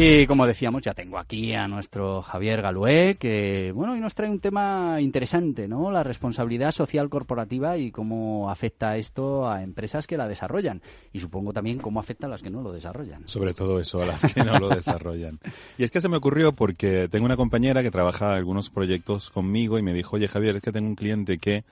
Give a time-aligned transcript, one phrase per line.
[0.00, 4.30] Y como decíamos, ya tengo aquí a nuestro Javier Galué, que bueno, hoy nos trae
[4.30, 5.90] un tema interesante, ¿no?
[5.90, 10.82] La responsabilidad social corporativa y cómo afecta esto a empresas que la desarrollan.
[11.12, 13.26] Y supongo también cómo afecta a las que no lo desarrollan.
[13.26, 15.40] Sobre todo eso, a las que no lo desarrollan.
[15.76, 19.80] Y es que se me ocurrió porque tengo una compañera que trabaja algunos proyectos conmigo
[19.80, 21.64] y me dijo, oye Javier, es que tengo un cliente que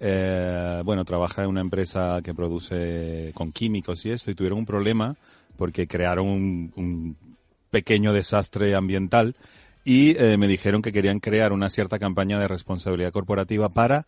[0.00, 4.66] eh, bueno, trabaja en una empresa que produce con químicos y esto, y tuvieron un
[4.66, 5.16] problema
[5.56, 7.16] porque crearon un,
[7.70, 9.36] pequeño desastre ambiental
[9.84, 14.04] y eh, me dijeron que querían crear una cierta campaña de responsabilidad corporativa para,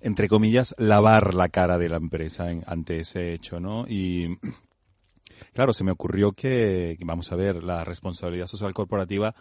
[0.00, 3.86] entre comillas, lavar la cara de la empresa ante ese hecho, ¿no?
[3.88, 4.38] Y
[5.54, 9.34] claro, se me ocurrió que, vamos a ver, la responsabilidad social corporativa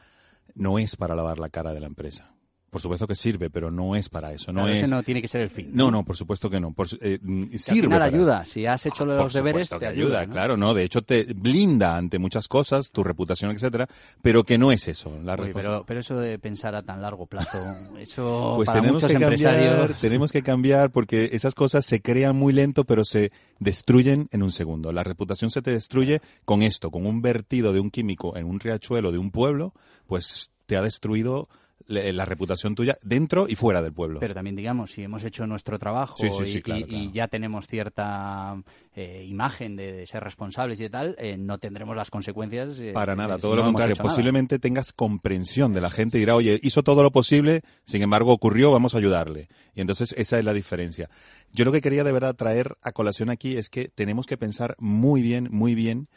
[0.53, 2.35] no es para lavar la cara de la empresa
[2.75, 4.51] por supuesto que sirve, pero no es para eso.
[4.51, 5.69] No ese no tiene que ser el fin.
[5.71, 6.73] No, no, por supuesto que no.
[6.73, 7.19] Por, eh,
[7.57, 7.95] sirve.
[7.95, 8.43] Al ayuda.
[8.43, 10.27] Si has hecho los deberes, te ayuda.
[10.27, 10.73] Claro, no.
[10.73, 13.87] De hecho, te blinda ante muchas cosas, tu reputación, etcétera,
[14.21, 15.17] pero que no es eso.
[15.23, 17.59] La pero, pero eso de pensar a tan largo plazo,
[17.97, 19.73] eso pues para tenemos muchos que empresarios...
[19.73, 24.43] cambiar, tenemos que cambiar porque esas cosas se crean muy lento, pero se destruyen en
[24.43, 24.91] un segundo.
[24.91, 28.59] La reputación se te destruye con esto, con un vertido de un químico en un
[28.59, 29.73] riachuelo de un pueblo,
[30.07, 31.47] pues te ha destruido
[31.87, 34.19] la reputación tuya dentro y fuera del pueblo.
[34.19, 38.55] Pero también, digamos, si hemos hecho nuestro trabajo y, ya tenemos cierta
[38.95, 42.79] eh, imagen de, ser responsables y tal, eh, no tendremos las consecuencias.
[42.79, 43.95] Eh, Para nada, todo lo contrario.
[43.95, 48.33] Posiblemente tengas comprensión de la gente y dirá, oye, hizo todo lo posible, sin embargo
[48.33, 49.47] ocurrió, vamos a ayudarle.
[49.75, 51.09] Y entonces esa es la diferencia.
[51.51, 54.75] Yo lo que quería de verdad traer a colación aquí es que tenemos que pensar
[54.79, 56.07] muy bien, muy bien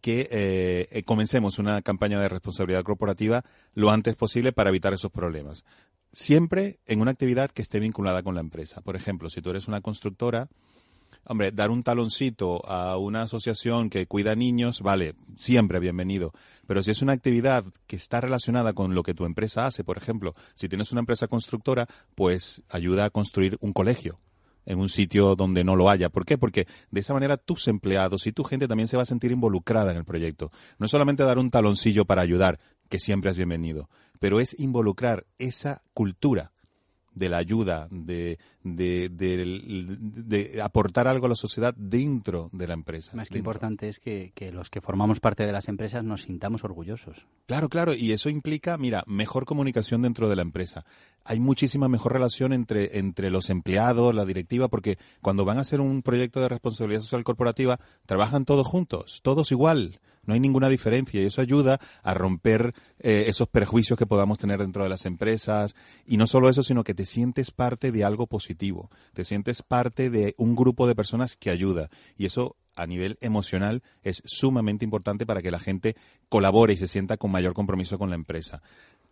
[0.00, 5.10] que eh, eh, comencemos una campaña de responsabilidad corporativa lo antes posible para evitar esos
[5.10, 5.64] problemas.
[6.12, 8.80] Siempre en una actividad que esté vinculada con la empresa.
[8.80, 10.48] Por ejemplo, si tú eres una constructora,
[11.24, 16.32] hombre, dar un taloncito a una asociación que cuida niños, vale, siempre bienvenido.
[16.66, 19.98] Pero si es una actividad que está relacionada con lo que tu empresa hace, por
[19.98, 24.18] ejemplo, si tienes una empresa constructora, pues ayuda a construir un colegio
[24.68, 26.10] en un sitio donde no lo haya.
[26.10, 26.36] ¿Por qué?
[26.36, 29.90] Porque de esa manera tus empleados y tu gente también se va a sentir involucrada
[29.90, 30.52] en el proyecto.
[30.78, 33.88] No es solamente dar un taloncillo para ayudar, que siempre es bienvenido,
[34.20, 36.52] pero es involucrar esa cultura
[37.18, 43.14] de la ayuda, de, de, aportar algo a la sociedad dentro de la empresa.
[43.14, 47.26] Más que importante es que, los que formamos parte de las empresas nos sintamos orgullosos.
[47.46, 50.84] Claro, claro, y eso implica, mira, mejor comunicación dentro de la empresa.
[51.24, 55.80] Hay muchísima mejor relación entre, entre los empleados, la directiva, porque cuando van a hacer
[55.80, 61.22] un proyecto de responsabilidad social corporativa, trabajan todos juntos, todos igual no hay ninguna diferencia
[61.22, 65.74] y eso ayuda a romper eh, esos perjuicios que podamos tener dentro de las empresas.
[66.06, 70.10] Y no solo eso, sino que te sientes parte de algo positivo, te sientes parte
[70.10, 71.90] de un grupo de personas que ayuda.
[72.16, 75.96] Y eso a nivel emocional es sumamente importante para que la gente
[76.28, 78.62] colabore y se sienta con mayor compromiso con la empresa.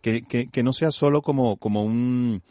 [0.01, 2.43] Que, que, que no sea solo como, como un,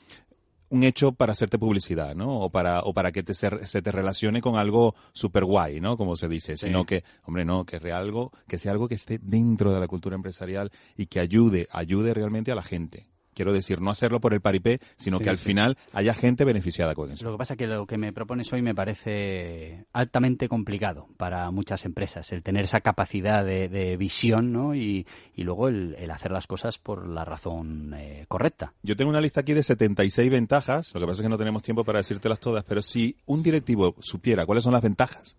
[0.69, 2.41] un hecho para hacerte publicidad, ¿no?
[2.41, 5.97] O para, o para que te, se, te relacione con algo super guay, ¿no?
[5.97, 9.73] Como se dice, sino que, hombre, no, que, algo, que sea algo que esté dentro
[9.73, 13.07] de la cultura empresarial y que ayude, ayude realmente a la gente.
[13.37, 17.13] Quiero decir, no hacerlo por el paripé, sino que al final haya gente beneficiada con
[17.13, 17.23] eso.
[17.23, 21.51] Lo que pasa es que lo que me propones hoy me parece altamente complicado para
[21.51, 24.75] muchas empresas, el tener esa capacidad de, visión ¿no?
[24.75, 28.73] y, luego el, hacer las cosas por la razón eh, correcta.
[28.83, 31.63] Yo tengo una lista aquí de 76 ventajas, lo que pasa es que no tenemos
[31.63, 35.37] tiempo para decírtelas todas, pero si un directivo supiera cuáles son las ventajas,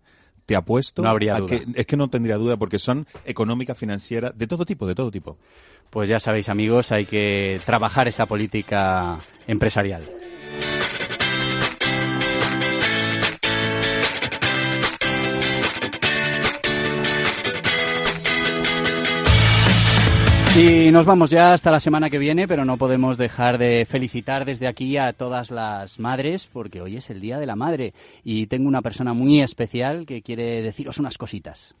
[0.48, 1.46] te apuesto no habría a duda.
[1.46, 5.10] que es que no tendría duda porque son económicas, financieras, de todo tipo, de todo
[5.10, 5.36] tipo.
[5.90, 10.02] Pues ya sabéis, amigos, hay que trabajar esa política empresarial.
[20.58, 24.44] Y nos vamos ya hasta la semana que viene, pero no podemos dejar de felicitar
[24.44, 28.48] desde aquí a todas las madres, porque hoy es el Día de la Madre y
[28.48, 31.76] tengo una persona muy especial que quiere deciros unas cositas.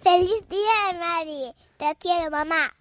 [0.00, 1.54] ¡Feliz Día de Madre!
[1.76, 2.72] Te quiero, mamá.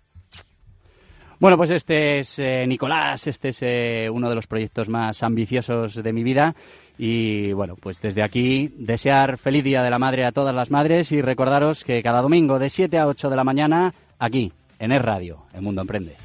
[1.40, 5.96] Bueno, pues este es eh, Nicolás, este es eh, uno de los proyectos más ambiciosos
[5.96, 6.54] de mi vida
[7.00, 11.12] y bueno, pues desde aquí desear feliz Día de la Madre a todas las madres
[11.12, 15.02] y recordaros que cada domingo de 7 a 8 de la mañana aquí en Es
[15.02, 16.18] Radio, El Mundo Emprende.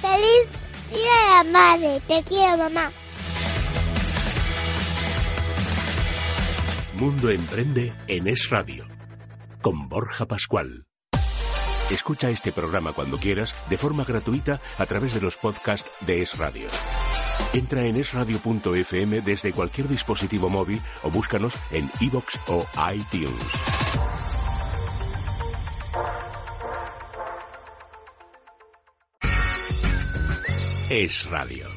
[0.00, 0.48] ¡Feliz
[0.90, 2.00] Día de la Madre!
[2.08, 2.90] ¡Te quiero, mamá!
[6.94, 8.86] Mundo Emprende en Es Radio,
[9.62, 10.86] con Borja Pascual.
[11.90, 16.36] Escucha este programa cuando quieras, de forma gratuita, a través de los podcasts de Es
[16.38, 16.66] Radio.
[17.52, 24.03] Entra en esradio.fm desde cualquier dispositivo móvil o búscanos en iVoox o iTunes.
[30.94, 31.73] Es Radio.